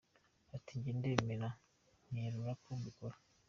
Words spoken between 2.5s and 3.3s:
ko mbikora.